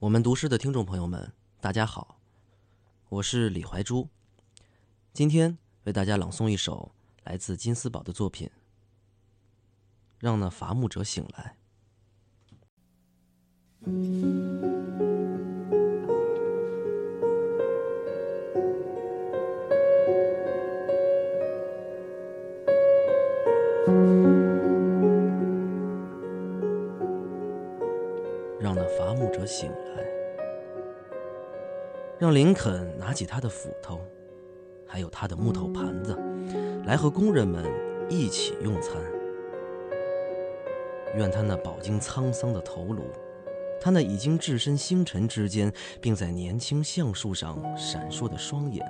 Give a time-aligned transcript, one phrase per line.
[0.00, 2.16] 我们读诗的听众朋友们，大家好，
[3.10, 4.08] 我是李怀珠，
[5.12, 6.92] 今天为大家朗诵一首
[7.24, 8.48] 来自金斯堡的作品
[10.18, 11.54] 《让那伐木者醒来》。
[29.20, 30.02] 那伐木者醒来，
[32.18, 34.00] 让林肯拿起他的斧头，
[34.86, 36.16] 还有他的木头盘子，
[36.86, 37.70] 来和工人们
[38.08, 38.94] 一起用餐。
[41.16, 43.02] 愿他那饱经沧桑的头颅，
[43.78, 48.86] 他那已经置身星辰之间，并在年轻橡树上闪烁的双眼，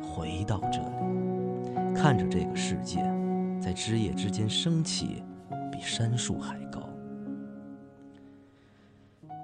[0.00, 3.00] 回到这里，看着这个世界，
[3.60, 5.24] 在枝叶之间升起，
[5.72, 6.71] 比山树还高。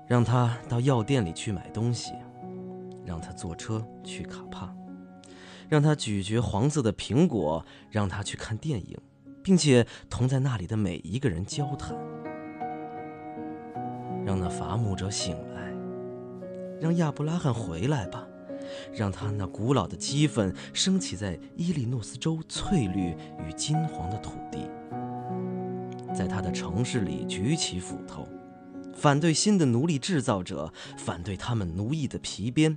[0.08, 2.14] 让他到药店里去买东西，
[3.04, 4.74] 让他坐车去卡帕，
[5.68, 8.98] 让他咀嚼黄色的苹果，让他去看电影，
[9.42, 11.95] 并且同在那里的每一个人交谈。
[14.24, 15.73] 让那伐木者醒来，
[16.80, 18.26] 让亚伯拉罕回来吧，
[18.95, 23.15] 让他那古老的激愤升起在伊利诺斯州翠绿
[23.46, 24.70] 与金黄的土地，
[26.15, 28.26] 在他的城市里举起斧头。
[28.99, 32.77] 反对新的奴隶制造者，反对他们奴役的皮鞭，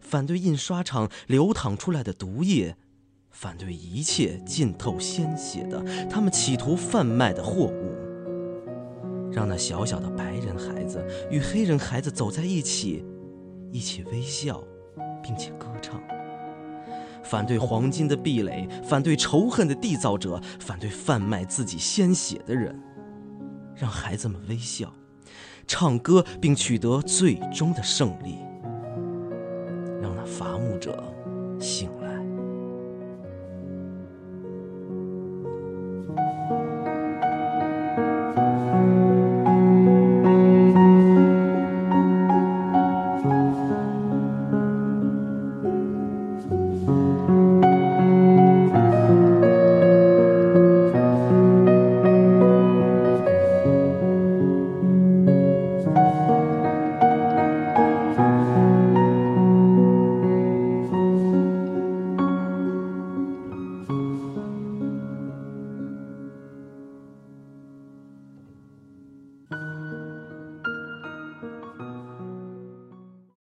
[0.00, 2.74] 反对印刷厂流淌出来的毒液，
[3.30, 7.94] 反对一切浸透鲜血的他们企图贩卖的货物。
[9.30, 13.04] 让那小小的白人孩子与黑人孩子走在一起，
[13.70, 14.64] 一起微笑，
[15.22, 16.00] 并且歌唱。
[17.22, 22.74] 反对黄金的壁垒，反对仇恨的缔造者，反对贩卖自己鲜血的人。
[23.76, 24.90] 让孩子们微笑。
[25.68, 28.38] 唱歌并取得最终的胜利，
[30.02, 31.04] 让那伐木者
[31.60, 31.97] 醒。